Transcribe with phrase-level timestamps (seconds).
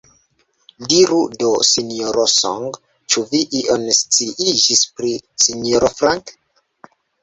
[0.93, 2.67] Diru do, Sinjoro Song,
[3.13, 5.17] ĉu vi ion sciiĝis pri
[5.49, 6.39] Sinjoro Frank?